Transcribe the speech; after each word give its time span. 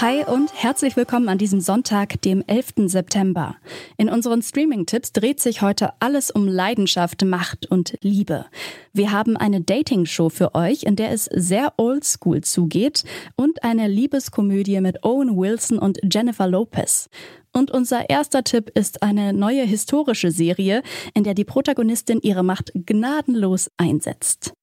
Hi 0.00 0.24
und 0.24 0.50
herzlich 0.54 0.96
willkommen 0.96 1.28
an 1.28 1.36
diesem 1.36 1.60
Sonntag, 1.60 2.22
dem 2.22 2.42
11. 2.46 2.86
September. 2.86 3.56
In 3.98 4.08
unseren 4.08 4.40
Streaming-Tipps 4.40 5.12
dreht 5.12 5.40
sich 5.40 5.60
heute 5.60 5.92
alles 6.00 6.30
um 6.30 6.48
Leidenschaft, 6.48 7.22
Macht 7.22 7.70
und 7.70 7.98
Liebe. 8.00 8.46
Wir 8.94 9.12
haben 9.12 9.36
eine 9.36 9.60
Dating-Show 9.60 10.30
für 10.30 10.54
euch, 10.54 10.84
in 10.84 10.96
der 10.96 11.10
es 11.10 11.26
sehr 11.26 11.74
oldschool 11.76 12.40
zugeht 12.40 13.04
und 13.36 13.62
eine 13.62 13.88
Liebeskomödie 13.88 14.80
mit 14.80 15.04
Owen 15.04 15.36
Wilson 15.36 15.78
und 15.78 15.98
Jennifer 16.10 16.46
Lopez. 16.46 17.10
Und 17.52 17.70
unser 17.70 18.08
erster 18.08 18.42
Tipp 18.42 18.70
ist 18.74 19.02
eine 19.02 19.34
neue 19.34 19.64
historische 19.64 20.30
Serie, 20.30 20.82
in 21.12 21.24
der 21.24 21.34
die 21.34 21.44
Protagonistin 21.44 22.20
ihre 22.22 22.42
Macht 22.42 22.72
gnadenlos 22.74 23.70
einsetzt. 23.76 24.54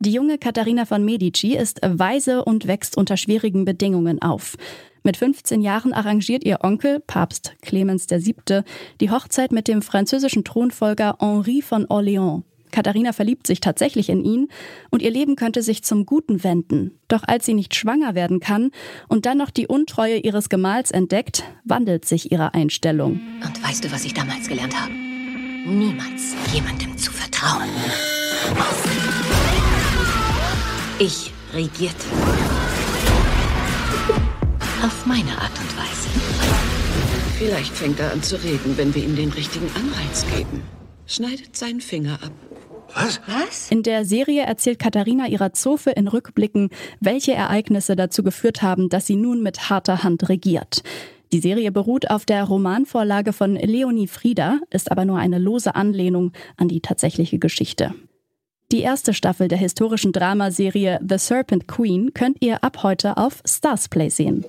Die 0.00 0.12
junge 0.12 0.38
Katharina 0.38 0.84
von 0.84 1.04
Medici 1.04 1.56
ist 1.56 1.80
weise 1.82 2.44
und 2.44 2.68
wächst 2.68 2.96
unter 2.96 3.16
schwierigen 3.16 3.64
Bedingungen 3.64 4.22
auf. 4.22 4.56
Mit 5.02 5.16
15 5.16 5.60
Jahren 5.60 5.92
arrangiert 5.92 6.44
ihr 6.44 6.58
Onkel, 6.62 7.00
Papst 7.00 7.56
Clemens 7.62 8.08
VII., 8.08 8.62
die 9.00 9.10
Hochzeit 9.10 9.50
mit 9.50 9.66
dem 9.66 9.82
französischen 9.82 10.44
Thronfolger 10.44 11.16
Henri 11.18 11.62
von 11.62 11.84
Orléans. 11.86 12.42
Katharina 12.70 13.12
verliebt 13.12 13.48
sich 13.48 13.58
tatsächlich 13.58 14.08
in 14.08 14.22
ihn 14.22 14.48
und 14.90 15.02
ihr 15.02 15.10
Leben 15.10 15.34
könnte 15.34 15.62
sich 15.62 15.82
zum 15.82 16.06
Guten 16.06 16.44
wenden. 16.44 16.92
Doch 17.08 17.24
als 17.26 17.46
sie 17.46 17.54
nicht 17.54 17.74
schwanger 17.74 18.14
werden 18.14 18.38
kann 18.38 18.70
und 19.08 19.26
dann 19.26 19.38
noch 19.38 19.50
die 19.50 19.66
Untreue 19.66 20.18
ihres 20.18 20.48
Gemahls 20.48 20.92
entdeckt, 20.92 21.42
wandelt 21.64 22.04
sich 22.04 22.30
ihre 22.30 22.54
Einstellung. 22.54 23.20
Und 23.44 23.64
weißt 23.64 23.84
du, 23.84 23.90
was 23.90 24.04
ich 24.04 24.14
damals 24.14 24.46
gelernt 24.46 24.80
habe? 24.80 24.92
Niemals 24.92 26.36
jemandem 26.52 26.96
zu 26.96 27.10
vertrauen. 27.10 27.68
Ich 31.00 31.32
regierte. 31.54 31.94
Auf 34.82 35.06
meine 35.06 35.30
Art 35.30 35.52
und 35.60 35.78
Weise. 35.78 36.08
Vielleicht 37.38 37.72
fängt 37.72 38.00
er 38.00 38.10
an 38.10 38.20
zu 38.20 38.34
reden, 38.42 38.76
wenn 38.76 38.92
wir 38.92 39.04
ihm 39.04 39.14
den 39.14 39.30
richtigen 39.30 39.70
Anreiz 39.76 40.26
geben. 40.36 40.64
Schneidet 41.06 41.56
seinen 41.56 41.80
Finger 41.80 42.14
ab. 42.14 42.32
Was? 42.92 43.20
Was? 43.28 43.70
In 43.70 43.84
der 43.84 44.04
Serie 44.04 44.42
erzählt 44.42 44.80
Katharina 44.80 45.28
ihrer 45.28 45.52
Zofe 45.52 45.90
in 45.90 46.08
Rückblicken, 46.08 46.70
welche 46.98 47.32
Ereignisse 47.32 47.94
dazu 47.94 48.24
geführt 48.24 48.62
haben, 48.62 48.88
dass 48.88 49.06
sie 49.06 49.14
nun 49.14 49.40
mit 49.40 49.70
harter 49.70 50.02
Hand 50.02 50.28
regiert. 50.28 50.82
Die 51.30 51.38
Serie 51.38 51.70
beruht 51.70 52.10
auf 52.10 52.24
der 52.24 52.42
Romanvorlage 52.42 53.32
von 53.32 53.54
Leonie 53.54 54.08
Frieda, 54.08 54.58
ist 54.70 54.90
aber 54.90 55.04
nur 55.04 55.18
eine 55.18 55.38
lose 55.38 55.76
Anlehnung 55.76 56.32
an 56.56 56.66
die 56.66 56.80
tatsächliche 56.80 57.38
Geschichte. 57.38 57.94
Die 58.70 58.82
erste 58.82 59.14
Staffel 59.14 59.48
der 59.48 59.56
historischen 59.56 60.12
Dramaserie 60.12 61.00
The 61.00 61.16
Serpent 61.16 61.68
Queen 61.68 62.12
könnt 62.12 62.36
ihr 62.40 62.62
ab 62.62 62.82
heute 62.82 63.16
auf 63.16 63.40
Starsplay 63.46 64.10
sehen. 64.10 64.44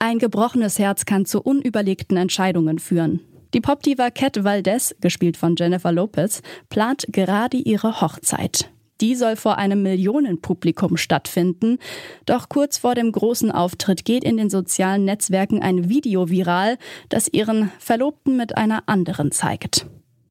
Ein 0.00 0.18
gebrochenes 0.18 0.80
Herz 0.80 1.04
kann 1.04 1.26
zu 1.26 1.40
unüberlegten 1.40 2.16
Entscheidungen 2.16 2.80
führen. 2.80 3.20
Die 3.54 3.60
Popdiva 3.60 4.10
Cat 4.10 4.42
Valdez, 4.42 4.96
gespielt 5.00 5.36
von 5.36 5.54
Jennifer 5.56 5.92
Lopez, 5.92 6.42
plant 6.70 7.06
gerade 7.10 7.56
ihre 7.56 8.00
Hochzeit. 8.00 8.68
Die 9.00 9.14
soll 9.14 9.36
vor 9.36 9.56
einem 9.56 9.82
Millionenpublikum 9.82 10.96
stattfinden. 10.96 11.78
Doch 12.24 12.48
kurz 12.48 12.78
vor 12.78 12.96
dem 12.96 13.12
großen 13.12 13.52
Auftritt 13.52 14.04
geht 14.04 14.24
in 14.24 14.36
den 14.36 14.50
sozialen 14.50 15.04
Netzwerken 15.04 15.62
ein 15.62 15.88
Video 15.88 16.30
viral, 16.30 16.78
das 17.10 17.28
ihren 17.28 17.70
Verlobten 17.78 18.36
mit 18.36 18.56
einer 18.56 18.82
anderen 18.86 19.30
zeigt. 19.30 19.86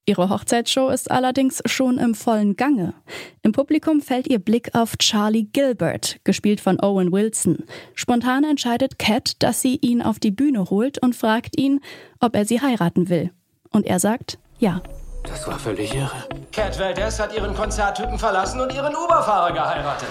Ihre 0.07 0.29
Hochzeitsshow 0.29 0.89
ist 0.89 1.09
allerdings 1.09 1.63
schon 1.65 1.97
im 1.97 2.13
vollen 2.13 2.55
Gange. 2.55 2.93
Im 3.41 3.53
Publikum 3.53 4.01
fällt 4.01 4.27
ihr 4.27 4.37
Blick 4.37 4.75
auf 4.75 4.97
Charlie 4.97 5.45
Gilbert, 5.51 6.19
gespielt 6.23 6.61
von 6.61 6.79
Owen 6.79 7.11
Wilson. 7.11 7.63
Spontan 7.95 8.43
entscheidet 8.43 8.99
Cat, 8.99 9.41
dass 9.41 9.61
sie 9.61 9.77
ihn 9.77 10.03
auf 10.03 10.19
die 10.19 10.29
Bühne 10.29 10.65
holt 10.65 11.01
und 11.01 11.15
fragt 11.15 11.57
ihn, 11.57 11.79
ob 12.19 12.35
er 12.35 12.45
sie 12.45 12.61
heiraten 12.61 13.09
will. 13.09 13.31
Und 13.71 13.87
er 13.87 13.99
sagt 13.99 14.37
ja. 14.59 14.83
Das 15.23 15.47
war 15.47 15.57
völlig 15.57 15.91
irre. 15.95 16.27
Cat 16.51 16.79
Valdez 16.79 17.19
hat 17.19 17.35
ihren 17.35 17.55
Konzerttypen 17.55 18.19
verlassen 18.19 18.61
und 18.61 18.71
ihren 18.71 18.95
Uberfahrer 18.95 19.53
geheiratet. 19.53 20.09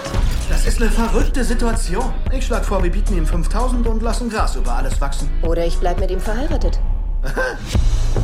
Das 0.49 0.67
ist 0.67 0.81
eine 0.81 0.91
verrückte 0.91 1.45
Situation. 1.45 2.13
Ich 2.33 2.45
schlag 2.45 2.65
vor, 2.65 2.83
wir 2.83 2.91
bieten 2.91 3.17
ihm 3.17 3.25
5000 3.25 3.87
und 3.87 4.03
lassen 4.03 4.29
Gras 4.29 4.57
über 4.57 4.73
alles 4.73 4.99
wachsen. 4.99 5.29
Oder 5.41 5.65
ich 5.65 5.77
bleib 5.77 6.01
mit 6.01 6.11
ihm 6.11 6.19
verheiratet. 6.19 6.81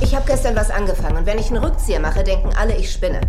Ich 0.01 0.15
habe 0.15 0.25
gestern 0.25 0.55
was 0.55 0.69
angefangen 0.69 1.17
und 1.17 1.25
wenn 1.25 1.37
ich 1.37 1.47
einen 1.47 1.63
Rückzieher 1.63 1.99
mache, 1.99 2.23
denken 2.23 2.49
alle, 2.57 2.75
ich 2.77 2.91
spinne. 2.91 3.21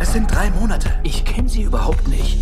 Es 0.00 0.12
sind 0.12 0.30
drei 0.30 0.50
Monate. 0.50 0.90
Ich 1.04 1.24
kenne 1.24 1.48
sie 1.48 1.62
überhaupt 1.62 2.08
nicht. 2.08 2.38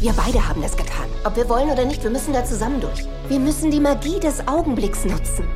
Wir 0.00 0.12
beide 0.12 0.46
haben 0.46 0.62
es 0.62 0.76
getan. 0.76 1.06
Ob 1.24 1.34
wir 1.36 1.48
wollen 1.48 1.70
oder 1.70 1.86
nicht, 1.86 2.02
wir 2.02 2.10
müssen 2.10 2.34
da 2.34 2.44
zusammen 2.44 2.80
durch. 2.80 3.04
Wir 3.28 3.40
müssen 3.40 3.70
die 3.70 3.80
Magie 3.80 4.20
des 4.20 4.46
Augenblicks 4.46 5.04
nutzen. 5.06 5.48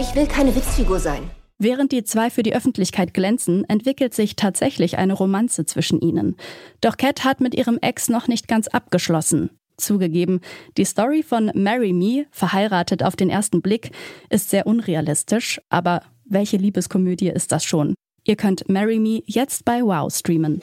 Ich 0.00 0.14
will 0.14 0.26
keine 0.26 0.54
Witzfigur 0.54 0.98
sein. 0.98 1.30
Während 1.58 1.92
die 1.92 2.02
zwei 2.02 2.28
für 2.28 2.42
die 2.42 2.56
Öffentlichkeit 2.56 3.14
glänzen, 3.14 3.64
entwickelt 3.68 4.14
sich 4.14 4.34
tatsächlich 4.34 4.98
eine 4.98 5.12
Romanze 5.12 5.64
zwischen 5.64 6.00
ihnen. 6.00 6.36
Doch 6.80 6.96
Cat 6.96 7.24
hat 7.24 7.40
mit 7.40 7.54
ihrem 7.54 7.78
Ex 7.80 8.08
noch 8.08 8.26
nicht 8.26 8.48
ganz 8.48 8.66
abgeschlossen. 8.66 9.50
Zugegeben, 9.82 10.40
die 10.76 10.84
Story 10.84 11.22
von 11.22 11.50
Marry 11.54 11.92
Me, 11.92 12.26
verheiratet 12.30 13.02
auf 13.02 13.16
den 13.16 13.28
ersten 13.28 13.60
Blick, 13.60 13.90
ist 14.30 14.50
sehr 14.50 14.66
unrealistisch, 14.66 15.60
aber 15.68 16.02
welche 16.24 16.56
Liebeskomödie 16.56 17.28
ist 17.28 17.52
das 17.52 17.64
schon? 17.64 17.94
Ihr 18.24 18.36
könnt 18.36 18.68
Marry 18.68 18.98
Me 18.98 19.22
jetzt 19.26 19.64
bei 19.64 19.82
Wow 19.82 20.12
streamen. 20.14 20.60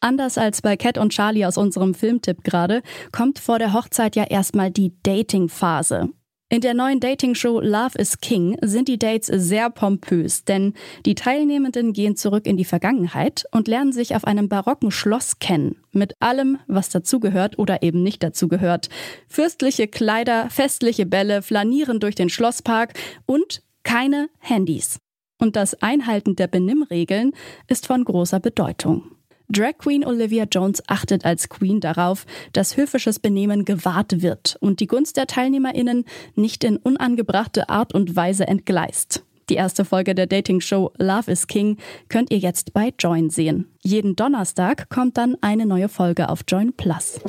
Anders 0.00 0.36
als 0.36 0.60
bei 0.60 0.76
Cat 0.76 0.98
und 0.98 1.12
Charlie 1.12 1.46
aus 1.46 1.56
unserem 1.56 1.94
Filmtipp 1.94 2.44
gerade, 2.44 2.82
kommt 3.10 3.38
vor 3.38 3.58
der 3.58 3.72
Hochzeit 3.72 4.16
ja 4.16 4.24
erstmal 4.24 4.70
die 4.70 4.92
Dating-Phase. 5.02 6.10
In 6.50 6.60
der 6.60 6.74
neuen 6.74 7.00
Dating-Show 7.00 7.60
Love 7.60 7.98
is 7.98 8.18
King 8.18 8.58
sind 8.60 8.88
die 8.88 8.98
Dates 8.98 9.28
sehr 9.28 9.70
pompös, 9.70 10.44
denn 10.44 10.74
die 11.06 11.14
Teilnehmenden 11.14 11.94
gehen 11.94 12.16
zurück 12.16 12.46
in 12.46 12.58
die 12.58 12.66
Vergangenheit 12.66 13.46
und 13.50 13.66
lernen 13.66 13.92
sich 13.92 14.14
auf 14.14 14.24
einem 14.24 14.50
barocken 14.50 14.90
Schloss 14.90 15.38
kennen, 15.38 15.76
mit 15.92 16.12
allem, 16.20 16.58
was 16.66 16.90
dazugehört 16.90 17.58
oder 17.58 17.82
eben 17.82 18.02
nicht 18.02 18.22
dazugehört. 18.22 18.90
Fürstliche 19.26 19.88
Kleider, 19.88 20.50
festliche 20.50 21.06
Bälle 21.06 21.40
flanieren 21.40 21.98
durch 21.98 22.14
den 22.14 22.28
Schlosspark 22.28 22.92
und 23.24 23.62
keine 23.82 24.28
Handys. 24.38 24.98
Und 25.40 25.56
das 25.56 25.82
Einhalten 25.82 26.36
der 26.36 26.46
Benimmregeln 26.46 27.32
ist 27.68 27.86
von 27.86 28.04
großer 28.04 28.38
Bedeutung. 28.38 29.16
Drag 29.50 29.76
Queen 29.78 30.06
Olivia 30.06 30.44
Jones 30.50 30.82
achtet 30.86 31.24
als 31.24 31.48
Queen 31.48 31.80
darauf, 31.80 32.24
dass 32.52 32.76
höfisches 32.76 33.18
Benehmen 33.18 33.64
gewahrt 33.64 34.22
wird 34.22 34.56
und 34.60 34.80
die 34.80 34.86
Gunst 34.86 35.16
der 35.16 35.26
TeilnehmerInnen 35.26 36.04
nicht 36.34 36.64
in 36.64 36.78
unangebrachte 36.78 37.68
Art 37.68 37.94
und 37.94 38.16
Weise 38.16 38.46
entgleist. 38.46 39.22
Die 39.50 39.56
erste 39.56 39.84
Folge 39.84 40.14
der 40.14 40.26
Dating-Show 40.26 40.92
Love 40.96 41.30
is 41.30 41.46
King 41.46 41.76
könnt 42.08 42.30
ihr 42.30 42.38
jetzt 42.38 42.72
bei 42.72 42.94
Join 42.98 43.28
sehen. 43.28 43.68
Jeden 43.82 44.16
Donnerstag 44.16 44.88
kommt 44.88 45.18
dann 45.18 45.36
eine 45.42 45.66
neue 45.66 45.90
Folge 45.90 46.30
auf 46.30 46.40
Join 46.48 46.72
Plus. 46.72 47.20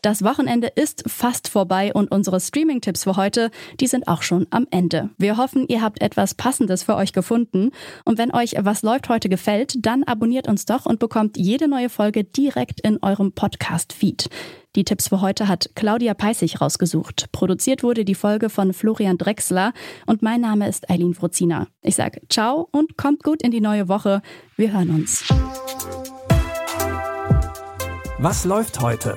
Das 0.00 0.22
Wochenende 0.22 0.68
ist 0.68 1.02
fast 1.08 1.48
vorbei 1.48 1.92
und 1.92 2.12
unsere 2.12 2.38
Streaming-Tipps 2.38 3.02
für 3.02 3.16
heute, 3.16 3.50
die 3.80 3.88
sind 3.88 4.06
auch 4.06 4.22
schon 4.22 4.46
am 4.50 4.68
Ende. 4.70 5.10
Wir 5.18 5.36
hoffen, 5.36 5.66
ihr 5.66 5.82
habt 5.82 6.00
etwas 6.00 6.34
Passendes 6.34 6.84
für 6.84 6.94
euch 6.94 7.12
gefunden. 7.12 7.70
Und 8.04 8.16
wenn 8.16 8.32
euch 8.32 8.54
was 8.60 8.82
läuft 8.82 9.08
heute 9.08 9.28
gefällt, 9.28 9.84
dann 9.84 10.04
abonniert 10.04 10.46
uns 10.46 10.66
doch 10.66 10.86
und 10.86 11.00
bekommt 11.00 11.36
jede 11.36 11.66
neue 11.66 11.88
Folge 11.88 12.22
direkt 12.22 12.80
in 12.80 13.02
eurem 13.02 13.32
Podcast-Feed. 13.32 14.28
Die 14.76 14.84
Tipps 14.84 15.08
für 15.08 15.20
heute 15.20 15.48
hat 15.48 15.70
Claudia 15.74 16.14
Peissig 16.14 16.60
rausgesucht. 16.60 17.32
Produziert 17.32 17.82
wurde 17.82 18.04
die 18.04 18.14
Folge 18.14 18.50
von 18.50 18.72
Florian 18.72 19.18
Drexler 19.18 19.72
und 20.06 20.22
mein 20.22 20.40
Name 20.40 20.68
ist 20.68 20.88
Eileen 20.88 21.14
Fruzina. 21.14 21.66
Ich 21.82 21.96
sage 21.96 22.20
ciao 22.28 22.68
und 22.70 22.96
kommt 22.96 23.24
gut 23.24 23.42
in 23.42 23.50
die 23.50 23.60
neue 23.60 23.88
Woche. 23.88 24.22
Wir 24.56 24.72
hören 24.72 24.90
uns. 24.90 25.24
Was 28.20 28.44
läuft 28.44 28.80
heute? 28.80 29.16